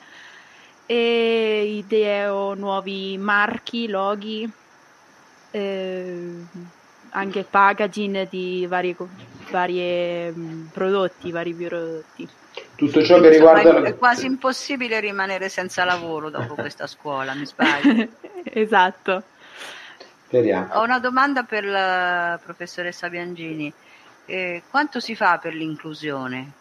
e 0.86 1.78
ideo 1.78 2.54
nuovi 2.54 3.18
marchi, 3.18 3.88
loghi. 3.88 4.48
Eh, 5.50 6.44
anche 7.10 7.44
packaging 7.44 8.28
di 8.28 8.66
vari, 8.68 8.96
mm, 10.36 10.66
prodotti, 10.66 11.30
vari 11.30 11.54
prodotti. 11.54 12.28
Tutto 12.74 13.02
ciò 13.04 13.20
che 13.20 13.28
riguarda... 13.30 13.82
È 13.82 13.96
quasi 13.96 14.26
impossibile 14.26 15.00
rimanere 15.00 15.48
senza 15.48 15.84
lavoro 15.84 16.30
dopo 16.30 16.54
questa 16.60 16.86
scuola, 16.86 17.34
mi 17.34 17.46
sbaglio? 17.46 18.08
esatto. 18.44 19.22
Speriamo. 20.26 20.74
Ho 20.74 20.82
una 20.82 20.98
domanda 20.98 21.44
per 21.44 21.64
la 21.64 22.38
professoressa 22.42 23.08
Biangini. 23.08 23.72
Eh, 24.26 24.62
quanto 24.68 25.00
si 25.00 25.14
fa 25.14 25.38
per 25.38 25.54
l'inclusione? 25.54 26.52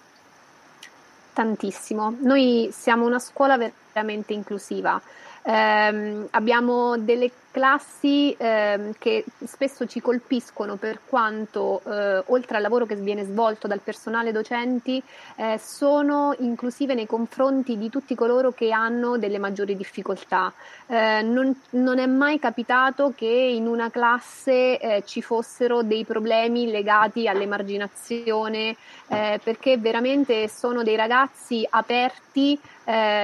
Tantissimo. 1.33 2.15
Noi 2.21 2.69
siamo 2.71 3.05
una 3.05 3.19
scuola 3.19 3.57
veramente 3.95 4.33
inclusiva. 4.33 5.01
Eh, 5.47 6.27
abbiamo 6.31 6.97
delle 6.97 7.31
classi 7.51 8.33
eh, 8.33 8.93
che 8.97 9.23
spesso 9.45 9.85
ci 9.85 10.01
colpiscono 10.01 10.75
per 10.75 10.99
quanto, 11.07 11.81
eh, 11.85 12.23
oltre 12.25 12.57
al 12.57 12.63
lavoro 12.63 12.85
che 12.85 12.95
viene 12.95 13.23
svolto 13.23 13.67
dal 13.67 13.79
personale 13.79 14.33
docenti, 14.33 15.01
eh, 15.35 15.57
sono 15.57 16.35
inclusive 16.39 16.95
nei 16.95 17.05
confronti 17.05 17.77
di 17.77 17.89
tutti 17.89 18.15
coloro 18.15 18.51
che 18.51 18.71
hanno 18.71 19.17
delle 19.17 19.37
maggiori 19.37 19.77
difficoltà. 19.77 20.51
Eh, 20.87 21.21
non, 21.21 21.55
non, 21.69 21.99
è 21.99 22.07
mai 22.07 22.39
capitato 22.39 23.13
che 23.15 23.27
in 23.27 23.67
una 23.67 23.91
classe 23.91 24.79
eh, 24.79 25.03
ci 25.05 25.21
fossero 25.21 25.83
dei 25.83 26.03
problemi 26.03 26.69
legati 26.69 27.27
all'emarginazione, 27.27 28.75
perché 29.07 29.77
veramente 29.77 30.49
sono 30.49 30.81
dei 30.81 30.95
ragazzi 30.95 31.65
aperti, 31.69 32.59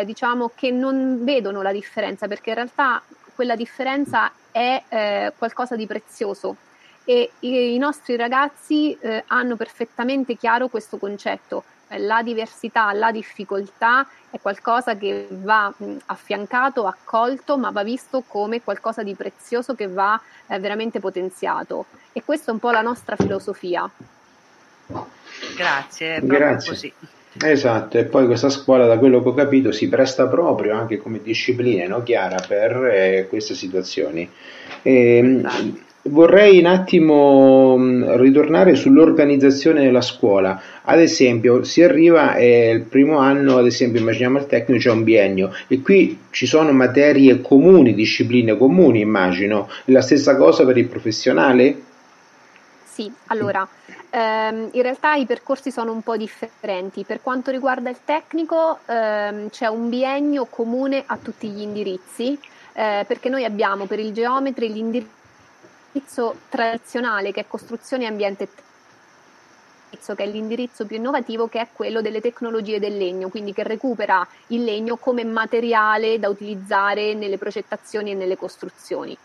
diciamo, 0.06 0.52
che 0.56 0.72
non 0.72 1.24
vedono 1.24 1.62
la 1.62 1.72
differenza, 1.72 2.28
perché 2.28 2.50
in 2.50 2.56
realtà 2.56 3.02
quella 3.36 3.56
differenza 3.56 4.32
è 4.52 4.84
eh, 4.90 5.34
qualcosa 5.38 5.76
di 5.76 5.88
prezioso 5.88 6.56
e 7.04 7.32
i, 7.40 7.74
i 7.74 7.78
nostri 7.78 8.16
ragazzi 8.16 8.98
eh, 9.00 9.24
hanno 9.28 9.56
perfettamente 9.56 10.36
chiaro 10.36 10.68
questo 10.68 10.98
concetto. 10.98 11.64
La 11.98 12.22
diversità, 12.22 12.94
la 12.94 13.12
difficoltà 13.12 14.08
è 14.30 14.40
qualcosa 14.40 14.96
che 14.96 15.28
va 15.30 15.74
mh, 15.76 15.98
affiancato, 16.06 16.88
accolto, 16.88 17.58
ma 17.58 17.72
va 17.72 17.84
visto 17.84 18.24
come 18.26 18.62
qualcosa 18.62 19.04
di 19.04 19.14
prezioso 19.14 19.76
che 19.76 19.88
va 19.88 20.20
eh, 20.48 20.60
veramente 20.60 21.00
potenziato. 21.00 21.86
E 22.14 22.24
questa 22.24 22.52
è 22.52 22.54
un 22.54 22.60
po' 22.60 22.72
la 22.72 22.82
nostra 22.82 23.18
filosofia. 23.18 23.90
Grazie, 25.56 26.16
è 26.16 26.22
Grazie. 26.22 26.70
così. 26.70 26.94
Esatto, 27.40 27.98
e 27.98 28.04
poi 28.04 28.26
questa 28.26 28.50
scuola, 28.50 28.86
da 28.86 28.98
quello 28.98 29.22
che 29.24 29.30
ho 29.30 29.34
capito, 29.34 29.72
si 29.72 29.88
presta 29.88 30.28
proprio 30.28 30.76
anche 30.76 30.98
come 30.98 31.22
disciplina, 31.24 31.88
no, 31.88 32.04
Chiara, 32.04 32.44
per 32.46 32.84
eh, 32.86 33.28
queste 33.30 33.56
situazioni. 33.56 34.30
E, 34.82 35.18
ehm, 35.18 35.50
vorrei 36.04 36.60
un 36.60 36.66
attimo 36.66 37.78
mm, 37.78 38.16
ritornare 38.16 38.76
sull'organizzazione 38.76 39.82
della 39.84 40.02
scuola. 40.02 40.62
Ad 40.84 41.00
esempio, 41.00 41.64
si 41.64 41.82
arriva 41.82 42.36
eh, 42.36 42.72
il 42.72 42.82
primo 42.82 43.20
anno, 43.20 43.58
ad 43.58 43.66
esempio, 43.66 44.02
immaginiamo 44.02 44.38
il 44.38 44.48
tecnico, 44.48 44.82
c'è 44.82 44.92
un 44.92 45.04
biennio 45.04 45.54
e 45.70 45.82
qui 45.82 46.18
ci 46.32 46.46
sono 46.46 46.74
materie 46.74 47.40
comuni, 47.40 47.94
discipline 47.94 48.58
comuni, 48.58 49.00
immagino. 49.00 49.70
La 49.86 50.02
stessa 50.02 50.36
cosa 50.36 50.66
per 50.66 50.78
il 50.78 50.88
professionale? 50.88 51.91
Sì, 52.94 53.10
allora, 53.28 53.66
ehm, 54.10 54.70
in 54.74 54.82
realtà 54.82 55.14
i 55.16 55.26
percorsi 55.26 55.72
sono 55.72 55.94
un 55.94 56.02
po' 56.02 56.18
differenti. 56.18 57.06
Per 57.06 57.22
quanto 57.22 57.50
riguarda 57.50 57.90
il 57.90 58.04
tecnico, 58.04 58.80
ehm, 58.86 59.50
c'è 59.50 59.68
un 59.68 59.88
biennio 59.88 60.46
comune 60.46 61.02
a 61.06 61.18
tutti 61.18 61.48
gli 61.50 61.62
indirizzi, 61.62 62.38
eh, 62.74 63.06
perché 63.08 63.30
noi 63.30 63.46
abbiamo 63.46 63.86
per 63.86 64.00
il 64.00 64.12
geometri 64.12 64.74
l'indirizzo 64.74 66.36
tradizionale 66.50 67.32
che 67.32 67.42
è 67.42 67.48
costruzione 67.48 68.04
e 68.04 68.08
ambiente 68.08 68.50
che 70.16 70.24
è 70.24 70.26
l'indirizzo 70.26 70.86
più 70.86 70.96
innovativo, 70.98 71.48
che 71.48 71.60
è 71.62 71.68
quello 71.72 72.02
delle 72.02 72.22
tecnologie 72.22 72.80
del 72.80 72.98
legno, 72.98 73.30
quindi 73.30 73.54
che 73.54 73.64
recupera 73.64 74.26
il 74.48 74.64
legno 74.64 74.98
come 74.98 75.24
materiale 75.24 76.18
da 76.18 76.30
utilizzare 76.30 77.14
nelle 77.14 77.38
progettazioni 77.38 78.12
e 78.12 78.16
nelle 78.16 78.38
costruzioni 78.38 79.16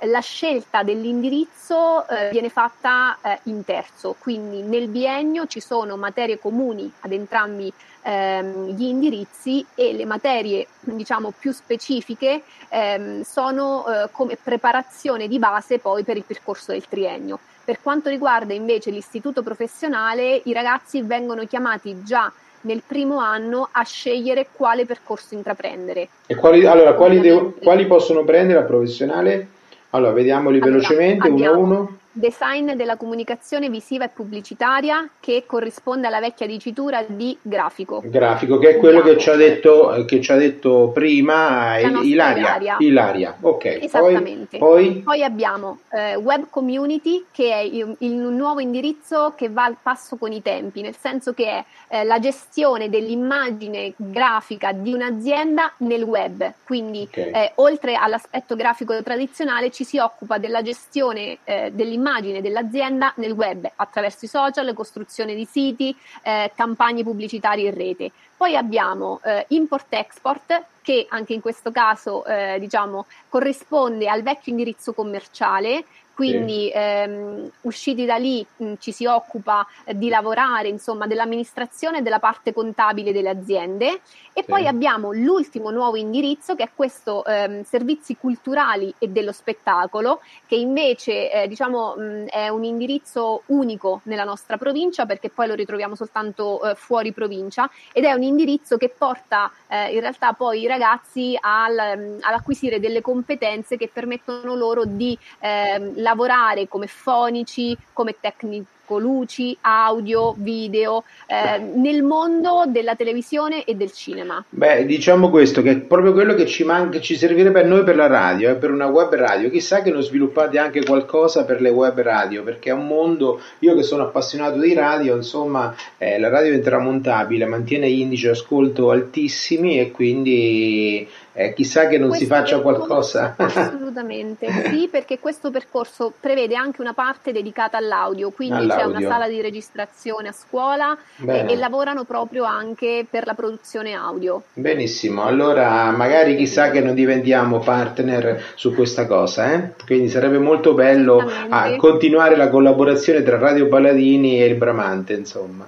la 0.00 0.20
scelta 0.20 0.82
dell'indirizzo 0.82 2.06
eh, 2.08 2.28
viene 2.30 2.48
fatta 2.48 3.16
eh, 3.22 3.38
in 3.44 3.64
terzo, 3.64 4.14
quindi 4.18 4.62
nel 4.62 4.88
biennio 4.88 5.46
ci 5.46 5.60
sono 5.60 5.96
materie 5.96 6.38
comuni 6.38 6.90
ad 7.00 7.12
entrambi 7.12 7.72
ehm, 8.02 8.68
gli 8.68 8.84
indirizzi 8.84 9.64
e 9.74 9.92
le 9.94 10.04
materie 10.04 10.66
diciamo 10.80 11.32
più 11.38 11.52
specifiche 11.52 12.42
ehm, 12.68 13.22
sono 13.22 13.86
eh, 13.86 14.08
come 14.12 14.38
preparazione 14.42 15.28
di 15.28 15.38
base 15.38 15.78
poi 15.78 16.04
per 16.04 16.16
il 16.16 16.24
percorso 16.24 16.72
del 16.72 16.86
triennio. 16.86 17.38
Per 17.64 17.80
quanto 17.82 18.08
riguarda 18.08 18.54
invece 18.54 18.90
l'istituto 18.90 19.42
professionale, 19.42 20.40
i 20.44 20.52
ragazzi 20.52 21.02
vengono 21.02 21.44
chiamati 21.46 22.02
già 22.04 22.32
nel 22.60 22.82
primo 22.86 23.18
anno 23.18 23.68
a 23.70 23.82
scegliere 23.82 24.48
quale 24.52 24.84
percorso 24.84 25.34
intraprendere. 25.34 26.08
E 26.26 26.34
quali, 26.36 26.64
allora, 26.66 26.94
quali, 26.94 27.20
devo, 27.20 27.54
quali 27.60 27.86
possono 27.86 28.24
prendere 28.24 28.60
a 28.60 28.62
professionale? 28.62 29.48
Allora, 29.90 30.12
vediamoli 30.12 30.58
velocemente 30.58 31.30
uno 31.30 31.44
a 31.44 31.52
uno 31.52 31.98
design 32.16 32.72
della 32.72 32.96
comunicazione 32.96 33.68
visiva 33.68 34.04
e 34.04 34.08
pubblicitaria 34.08 35.08
che 35.20 35.44
corrisponde 35.46 36.06
alla 36.06 36.20
vecchia 36.20 36.46
dicitura 36.46 37.04
di 37.06 37.36
grafico. 37.42 38.02
Grafico, 38.04 38.58
che 38.58 38.70
è 38.70 38.76
quello 38.78 39.02
che 39.02 39.18
ci, 39.18 39.30
detto, 39.36 40.04
che 40.06 40.20
ci 40.20 40.32
ha 40.32 40.36
detto, 40.36 40.90
prima 40.92 41.78
Ilaria. 41.78 42.56
Ilaria. 42.56 42.76
Ilaria. 42.78 43.36
ok. 43.40 43.64
Esattamente. 43.82 44.58
Poi, 44.58 44.92
poi... 44.92 45.02
poi 45.02 45.22
abbiamo 45.22 45.80
eh, 45.92 46.16
Web 46.16 46.46
Community 46.48 47.26
che 47.30 47.52
è 47.52 47.58
il, 47.58 47.94
il, 47.98 48.14
nuovo 48.14 48.60
indirizzo 48.60 49.34
che 49.36 49.50
va 49.50 49.64
al 49.64 49.76
passo 49.82 50.16
con 50.16 50.32
i 50.32 50.40
tempi, 50.40 50.80
nel 50.80 50.96
senso 50.96 51.34
che 51.34 51.46
è 51.46 51.64
eh, 51.88 52.04
la 52.04 52.18
gestione 52.18 52.88
dell'immagine 52.88 53.92
grafica 53.96 54.72
di 54.72 54.92
un'azienda 54.94 55.72
nel 55.78 56.02
web. 56.02 56.52
Quindi 56.64 57.06
okay. 57.10 57.30
eh, 57.30 57.52
oltre 57.56 57.94
all'aspetto 57.94 58.56
grafico 58.56 59.02
tradizionale 59.02 59.70
ci 59.70 59.84
si 59.84 59.98
occupa 59.98 60.38
della 60.38 60.62
gestione 60.62 61.38
eh, 61.44 61.70
dell'immagine 61.72 62.04
l'immagine 62.06 62.40
dell'azienda 62.40 63.12
nel 63.16 63.32
web 63.32 63.68
attraverso 63.74 64.24
i 64.24 64.28
social, 64.28 64.72
costruzione 64.74 65.34
di 65.34 65.44
siti, 65.44 65.94
eh, 66.22 66.52
campagne 66.54 67.02
pubblicitarie 67.02 67.68
in 67.68 67.74
rete. 67.74 68.12
Poi 68.36 68.56
abbiamo 68.56 69.20
eh, 69.24 69.44
import-export 69.48 70.64
che 70.82 71.06
anche 71.08 71.32
in 71.32 71.40
questo 71.40 71.72
caso 71.72 72.24
eh, 72.24 72.58
diciamo, 72.60 73.06
corrisponde 73.28 74.08
al 74.08 74.22
vecchio 74.22 74.52
indirizzo 74.52 74.92
commerciale, 74.92 75.84
quindi 76.16 76.70
sì. 76.72 76.72
ehm, 76.74 77.50
usciti 77.60 78.06
da 78.06 78.16
lì 78.16 78.44
mh, 78.56 78.74
ci 78.78 78.90
si 78.90 79.04
occupa 79.04 79.66
eh, 79.84 79.96
di 79.98 80.08
lavorare 80.08 80.68
insomma 80.68 81.06
dell'amministrazione 81.06 81.98
e 81.98 82.02
della 82.02 82.20
parte 82.20 82.54
contabile 82.54 83.12
delle 83.12 83.28
aziende 83.28 84.00
e 84.32 84.40
sì. 84.40 84.44
poi 84.46 84.66
abbiamo 84.66 85.12
l'ultimo 85.12 85.70
nuovo 85.70 85.96
indirizzo 85.96 86.54
che 86.54 86.62
è 86.64 86.70
questo 86.74 87.22
ehm, 87.22 87.64
servizi 87.64 88.16
culturali 88.16 88.94
e 88.98 89.08
dello 89.08 89.30
spettacolo 89.30 90.22
che 90.46 90.54
invece 90.54 91.30
eh, 91.30 91.48
diciamo 91.48 91.94
mh, 91.96 92.24
è 92.28 92.48
un 92.48 92.64
indirizzo 92.64 93.42
unico 93.46 94.00
nella 94.04 94.24
nostra 94.24 94.56
provincia 94.56 95.04
perché 95.04 95.28
poi 95.28 95.46
lo 95.48 95.54
ritroviamo 95.54 95.94
soltanto 95.94 96.62
eh, 96.64 96.74
fuori 96.76 97.12
provincia 97.12 97.70
ed 97.92 98.04
è 98.04 98.12
un 98.14 98.22
indirizzo 98.22 98.78
che 98.78 98.88
porta 98.88 99.52
eh, 99.68 99.92
in 99.92 100.00
realtà 100.00 100.32
poi 100.32 100.62
i 100.62 100.66
ragazzi 100.66 101.36
al, 101.38 101.78
all'acquisire 102.20 102.80
delle 102.80 103.02
competenze 103.02 103.76
che 103.76 103.90
permettono 103.92 104.54
loro 104.54 104.84
di 104.86 105.18
eh, 105.40 105.92
lavorare 106.06 106.68
come 106.68 106.86
fonici, 106.86 107.76
come 107.92 108.14
tecnici 108.20 108.74
luci, 108.94 109.56
audio, 109.62 110.34
video, 110.38 111.02
eh, 111.26 111.58
nel 111.58 112.04
mondo 112.04 112.64
della 112.68 112.94
televisione 112.94 113.64
e 113.64 113.74
del 113.74 113.90
cinema. 113.90 114.44
Beh, 114.48 114.86
diciamo 114.86 115.28
questo, 115.28 115.60
che 115.60 115.70
è 115.72 115.76
proprio 115.78 116.12
quello 116.12 116.34
che 116.34 116.46
ci 116.46 116.62
manca, 116.62 117.00
ci 117.00 117.16
servirebbe 117.16 117.62
a 117.62 117.66
noi 117.66 117.82
per 117.82 117.96
la 117.96 118.06
radio, 118.06 118.50
eh, 118.50 118.54
per 118.54 118.70
una 118.70 118.86
web 118.86 119.12
radio. 119.14 119.50
Chissà 119.50 119.82
che 119.82 119.90
non 119.90 120.02
sviluppate 120.02 120.58
anche 120.58 120.84
qualcosa 120.84 121.44
per 121.44 121.60
le 121.60 121.70
web 121.70 122.00
radio, 122.00 122.44
perché 122.44 122.70
è 122.70 122.72
un 122.72 122.86
mondo, 122.86 123.40
io 123.58 123.74
che 123.74 123.82
sono 123.82 124.04
appassionato 124.04 124.60
di 124.60 124.72
radio, 124.72 125.16
insomma, 125.16 125.74
eh, 125.98 126.20
la 126.20 126.28
radio 126.28 126.52
è 126.52 126.56
intramontabile, 126.56 127.46
mantiene 127.46 127.88
indici 127.88 128.28
ascolto 128.28 128.90
altissimi 128.90 129.80
e 129.80 129.90
quindi 129.90 131.08
eh, 131.32 131.52
chissà 131.54 131.88
che 131.88 131.98
non 131.98 132.08
questo 132.08 132.24
si 132.24 132.30
faccia 132.30 132.60
qualcosa. 132.60 133.34
Assolutamente, 133.96 134.46
sì, 134.68 134.88
perché 134.90 135.18
questo 135.18 135.50
percorso 135.50 136.12
prevede 136.20 136.54
anche 136.54 136.82
una 136.82 136.92
parte 136.92 137.32
dedicata 137.32 137.78
all'audio, 137.78 138.30
quindi 138.30 138.56
all'audio. 138.56 138.76
c'è 138.76 138.84
una 138.84 139.00
sala 139.00 139.28
di 139.28 139.40
registrazione 139.40 140.28
a 140.28 140.32
scuola 140.32 140.96
e, 141.26 141.46
e, 141.48 141.56
lavorano 141.56 142.04
proprio 142.04 142.44
anche 142.44 143.06
per 143.08 143.24
la 143.24 143.32
produzione 143.32 143.94
audio. 143.94 144.42
Benissimo, 144.52 145.24
allora 145.24 145.90
magari 145.92 146.36
chissà 146.36 146.70
che 146.70 146.80
non 146.80 146.94
diventiamo 146.94 147.58
partner 147.60 148.52
su 148.54 148.74
questa 148.74 149.06
cosa, 149.06 149.52
eh? 149.52 149.70
quindi 149.86 150.10
sarebbe 150.10 150.38
molto 150.38 150.74
bello 150.74 151.24
ah, 151.48 151.74
continuare 151.76 152.36
la 152.36 152.50
collaborazione 152.50 153.22
tra 153.22 153.38
Radio 153.38 153.68
Paladini 153.68 154.42
e 154.42 154.46
il 154.46 154.56
Bramante, 154.56 155.14
insomma. 155.14 155.66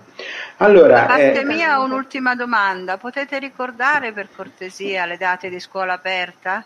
Allora, 0.58 1.00
da 1.00 1.06
parte 1.06 1.40
eh, 1.40 1.44
mia 1.44 1.78
un'ultima 1.78 2.34
domanda, 2.34 2.98
potete 2.98 3.38
ricordare 3.38 4.12
per 4.12 4.28
cortesia 4.34 5.06
le 5.06 5.16
date 5.16 5.48
di 5.48 5.60
scuola 5.60 5.94
aperta? 5.94 6.64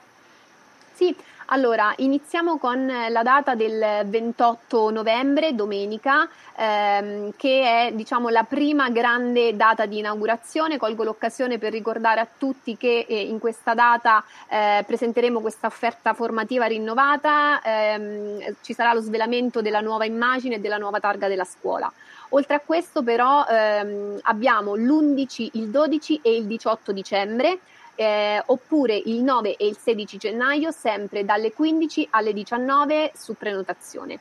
Sì, 0.94 1.14
allora 1.52 1.92
iniziamo 1.98 2.56
con 2.56 2.86
la 2.86 3.22
data 3.22 3.54
del 3.54 4.06
28 4.06 4.90
novembre, 4.90 5.54
domenica, 5.54 6.26
ehm, 6.56 7.32
che 7.36 7.88
è 7.88 7.92
diciamo, 7.92 8.30
la 8.30 8.44
prima 8.44 8.88
grande 8.88 9.54
data 9.54 9.84
di 9.84 9.98
inaugurazione. 9.98 10.78
Colgo 10.78 11.04
l'occasione 11.04 11.58
per 11.58 11.72
ricordare 11.72 12.20
a 12.20 12.28
tutti 12.38 12.78
che 12.78 13.04
eh, 13.06 13.20
in 13.20 13.38
questa 13.38 13.74
data 13.74 14.24
eh, 14.48 14.82
presenteremo 14.86 15.40
questa 15.40 15.66
offerta 15.66 16.14
formativa 16.14 16.64
rinnovata, 16.64 17.60
ehm, 17.62 18.56
ci 18.62 18.72
sarà 18.72 18.94
lo 18.94 19.00
svelamento 19.00 19.60
della 19.60 19.80
nuova 19.80 20.06
immagine 20.06 20.54
e 20.54 20.60
della 20.60 20.78
nuova 20.78 21.00
targa 21.00 21.28
della 21.28 21.44
scuola. 21.44 21.92
Oltre 22.30 22.54
a 22.54 22.60
questo 22.64 23.02
però 23.02 23.44
ehm, 23.46 24.20
abbiamo 24.22 24.74
l'11, 24.74 25.50
il 25.52 25.68
12 25.68 26.20
e 26.22 26.34
il 26.34 26.46
18 26.46 26.92
dicembre, 26.92 27.58
eh, 27.94 28.42
oppure 28.46 29.00
il 29.04 29.22
9 29.22 29.56
e 29.56 29.66
il 29.66 29.76
16 29.76 30.16
gennaio, 30.16 30.70
sempre 30.70 31.24
dalle 31.24 31.52
15 31.52 32.08
alle 32.10 32.32
19 32.32 33.12
su 33.14 33.34
prenotazione. 33.34 34.18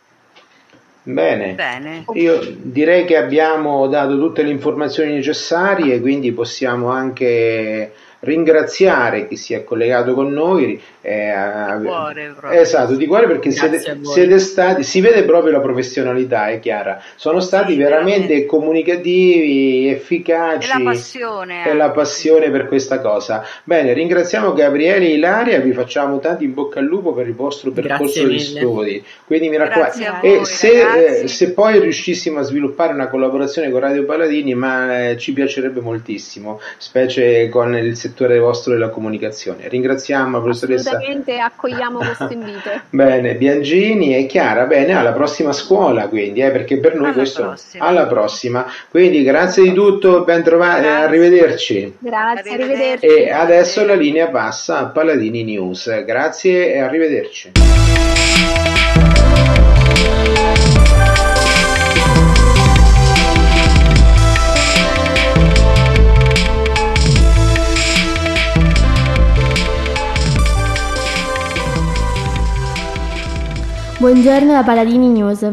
Bene. 1.03 1.53
Bene. 1.55 2.05
io 2.13 2.39
direi 2.57 3.05
che 3.05 3.17
abbiamo 3.17 3.87
dato 3.87 4.19
tutte 4.19 4.43
le 4.43 4.51
informazioni 4.51 5.13
necessarie, 5.13 5.99
quindi 5.99 6.31
possiamo 6.31 6.89
anche 6.89 7.91
ringraziare 8.21 9.27
chi 9.27 9.35
si 9.35 9.53
è 9.53 9.63
collegato 9.63 10.13
con 10.13 10.31
noi. 10.31 10.81
Eh, 11.03 11.33
di 11.79 11.85
cuore, 11.85 12.35
esatto, 12.51 12.95
di 12.95 13.07
cuore 13.07 13.27
perché 13.27 13.51
siete, 13.51 13.79
siete, 14.01 14.39
stati, 14.39 14.83
si 14.83 15.01
vede 15.01 15.23
proprio 15.23 15.51
la 15.51 15.59
professionalità, 15.59 16.49
è 16.49 16.59
chiara. 16.59 17.01
Sono 17.15 17.39
stati 17.39 17.73
sì, 17.73 17.77
veramente, 17.77 18.27
veramente 18.27 18.45
comunicativi, 18.45 19.89
efficaci. 19.89 20.69
E 20.69 20.77
la 20.77 20.83
passione. 20.83 21.67
E 21.67 21.73
la 21.73 21.89
passione 21.89 22.51
per 22.51 22.67
questa 22.67 22.99
cosa. 22.99 23.43
Bene, 23.63 23.93
ringraziamo 23.93 24.53
Gabriele 24.53 25.05
e 25.05 25.13
Ilaria, 25.13 25.59
vi 25.59 25.73
facciamo 25.73 26.19
tanti 26.19 26.43
in 26.43 26.53
bocca 26.53 26.79
al 26.79 26.85
lupo 26.85 27.13
per 27.13 27.27
il 27.27 27.35
vostro 27.35 27.71
percorso 27.71 28.27
di 28.27 28.39
studi. 28.39 29.03
Quindi 29.25 29.49
mi 29.49 29.57
raccomando, 29.57 30.21
e 30.21 30.45
se, 30.45 31.23
eh, 31.23 31.27
se, 31.27 31.53
poi 31.53 31.79
riuscissimo 31.79 32.39
a 32.39 32.43
sviluppare 32.43 32.93
una 32.93 33.07
collaborazione 33.07 33.71
con 33.71 33.79
Radio 33.79 34.05
Paladini, 34.05 34.53
ma 34.53 35.09
eh, 35.09 35.17
ci 35.17 35.33
piacerebbe 35.33 35.81
moltissimo, 35.81 36.59
specie 36.77 37.49
con 37.49 37.75
il 37.75 37.95
settore 37.95 38.09
settore 38.11 38.39
vostro 38.39 38.73
della 38.73 38.89
comunicazione. 38.89 39.67
Ringraziamo 39.67 40.37
la 40.37 40.43
professoressa. 40.43 40.89
Assolutamente 40.89 41.39
accogliamo 41.39 41.97
questo 41.97 42.29
invito. 42.31 42.69
bene, 42.91 43.35
Biangini 43.35 44.15
e 44.15 44.25
Chiara, 44.25 44.65
bene, 44.65 44.93
alla 44.93 45.13
prossima 45.13 45.53
scuola 45.53 46.07
quindi, 46.07 46.41
eh, 46.41 46.51
perché 46.51 46.77
per 46.77 46.95
noi 46.95 47.05
alla 47.05 47.13
questo... 47.13 47.41
Prossima. 47.43 47.85
Alla 47.85 48.07
prossima. 48.07 48.65
Quindi 48.89 49.23
grazie 49.23 49.63
di 49.63 49.73
tutto, 49.73 50.23
ben 50.23 50.43
trovati, 50.43 50.85
arrivederci. 50.85 51.95
Grazie, 51.99 52.51
arrivederci. 52.53 53.05
E 53.05 53.31
adesso 53.31 53.85
la 53.85 53.95
linea 53.95 54.27
passa 54.27 54.79
a 54.79 54.85
Paladini 54.87 55.43
News. 55.43 56.03
Grazie 56.03 56.73
e 56.73 56.79
arrivederci. 56.79 57.51
Buongiorno 74.01 74.51
da 74.51 74.63
Paladini 74.63 75.09
News. 75.09 75.47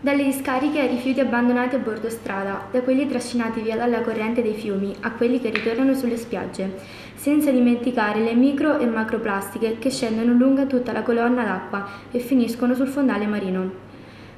dalle 0.00 0.22
discariche 0.22 0.78
ai 0.78 0.86
rifiuti 0.86 1.18
abbandonati 1.18 1.74
a 1.74 1.78
bordo 1.80 2.08
strada, 2.08 2.68
da 2.70 2.80
quelli 2.82 3.08
trascinati 3.08 3.60
via 3.60 3.76
dalla 3.76 4.02
corrente 4.02 4.40
dei 4.40 4.54
fiumi 4.54 4.94
a 5.00 5.10
quelli 5.10 5.40
che 5.40 5.50
ritornano 5.50 5.94
sulle 5.94 6.16
spiagge, 6.16 6.78
senza 7.16 7.50
dimenticare 7.50 8.20
le 8.20 8.34
micro 8.34 8.78
e 8.78 8.86
macroplastiche 8.86 9.78
che 9.80 9.90
scendono 9.90 10.32
lungo 10.32 10.64
tutta 10.68 10.92
la 10.92 11.02
colonna 11.02 11.42
d'acqua 11.42 11.88
e 12.12 12.20
finiscono 12.20 12.74
sul 12.74 12.86
fondale 12.86 13.26
marino. 13.26 13.70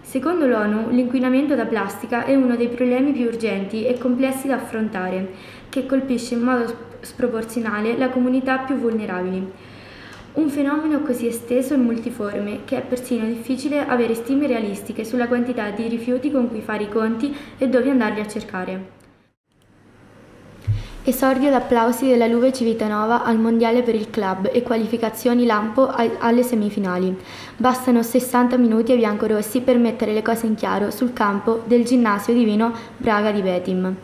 Secondo 0.00 0.46
l'ONU, 0.46 0.88
l'inquinamento 0.88 1.54
da 1.54 1.66
plastica 1.66 2.24
è 2.24 2.34
uno 2.34 2.56
dei 2.56 2.68
problemi 2.68 3.12
più 3.12 3.26
urgenti 3.26 3.84
e 3.84 3.98
complessi 3.98 4.46
da 4.46 4.54
affrontare, 4.54 5.34
che 5.68 5.84
colpisce 5.84 6.32
in 6.32 6.40
modo 6.40 6.64
sproporzionale 7.00 7.98
la 7.98 8.08
comunità 8.08 8.56
più 8.60 8.76
vulnerabili. 8.76 9.72
Un 10.34 10.48
fenomeno 10.48 11.00
così 11.02 11.28
esteso 11.28 11.74
e 11.74 11.76
multiforme 11.76 12.64
che 12.64 12.78
è 12.78 12.82
persino 12.82 13.24
difficile 13.24 13.86
avere 13.86 14.14
stime 14.14 14.48
realistiche 14.48 15.04
sulla 15.04 15.28
quantità 15.28 15.70
di 15.70 15.86
rifiuti 15.86 16.32
con 16.32 16.48
cui 16.48 16.60
fare 16.60 16.82
i 16.82 16.88
conti 16.88 17.32
e 17.56 17.68
dove 17.68 17.88
andarli 17.88 18.20
a 18.20 18.26
cercare. 18.26 19.02
Esordio 21.04 21.50
d'applausi 21.50 22.08
della 22.08 22.26
Luve 22.26 22.52
Civitanova 22.52 23.22
al 23.22 23.38
Mondiale 23.38 23.82
per 23.82 23.94
il 23.94 24.10
club 24.10 24.50
e 24.52 24.62
qualificazioni 24.62 25.46
lampo 25.46 25.86
alle 25.86 26.42
semifinali. 26.42 27.16
Bastano 27.56 28.02
60 28.02 28.56
minuti 28.56 28.90
ai 28.90 28.98
biancorossi 28.98 29.60
per 29.60 29.78
mettere 29.78 30.12
le 30.12 30.22
cose 30.22 30.46
in 30.46 30.56
chiaro 30.56 30.90
sul 30.90 31.12
campo 31.12 31.62
del 31.64 31.84
ginnasio 31.84 32.34
divino 32.34 32.72
Braga 32.96 33.30
di 33.30 33.40
Betim. 33.42 33.96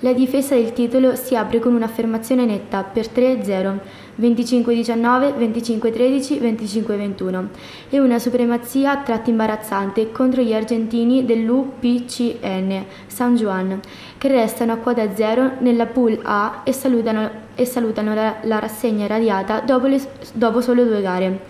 La 0.00 0.12
difesa 0.12 0.54
del 0.54 0.72
titolo 0.72 1.16
si 1.16 1.34
apre 1.34 1.58
con 1.58 1.74
un'affermazione 1.74 2.44
netta 2.44 2.84
per 2.84 3.06
3-0, 3.06 3.78
25-19, 4.20 5.36
25-13, 5.36 6.40
25-21 6.40 7.44
e 7.90 7.98
una 7.98 8.20
supremazia 8.20 8.92
a 8.92 8.96
tratti 8.98 9.30
imbarazzante 9.30 10.12
contro 10.12 10.42
gli 10.42 10.54
argentini 10.54 11.24
dell'UPCN 11.24 12.84
San 13.08 13.34
Juan, 13.34 13.80
che 14.18 14.28
restano 14.28 14.72
a 14.72 14.76
quota 14.76 15.16
zero 15.16 15.54
nella 15.58 15.86
pool 15.86 16.20
A 16.22 16.60
e 16.62 16.72
salutano, 16.72 17.28
e 17.56 17.64
salutano 17.64 18.14
la, 18.14 18.36
la, 18.42 18.60
rassegna 18.60 19.08
radiata 19.08 19.58
dopo, 19.58 19.88
le, 19.88 20.00
dopo 20.32 20.60
solo 20.60 20.84
due 20.84 21.02
gare. 21.02 21.40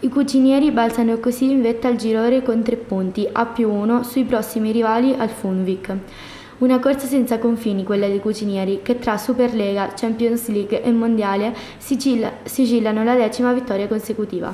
I 0.00 0.08
cucinieri 0.08 0.70
balzano 0.70 1.18
così 1.18 1.50
in 1.50 1.62
vetta 1.62 1.88
al 1.88 1.96
girone 1.96 2.44
con 2.44 2.62
tre 2.62 2.76
punti, 2.76 3.28
a 3.32 3.44
più 3.44 3.68
uno, 3.68 4.04
sui 4.04 4.22
prossimi 4.22 4.70
rivali 4.70 5.16
al 5.18 5.30
Funvic. 5.30 5.96
Una 6.58 6.80
corsa 6.80 7.06
senza 7.06 7.38
confini 7.38 7.84
quella 7.84 8.08
dei 8.08 8.18
cucinieri, 8.18 8.80
che 8.82 8.98
tra 8.98 9.16
Superlega, 9.16 9.92
Champions 9.94 10.48
League 10.48 10.82
e 10.82 10.90
Mondiale 10.90 11.54
sigilla, 11.78 12.32
sigillano 12.42 13.04
la 13.04 13.14
decima 13.14 13.52
vittoria 13.52 13.86
consecutiva. 13.86 14.52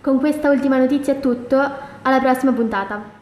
Con 0.00 0.18
questa 0.18 0.50
ultima 0.50 0.76
notizia 0.76 1.14
è 1.14 1.20
tutto, 1.20 1.56
alla 2.02 2.18
prossima 2.18 2.52
puntata. 2.52 3.13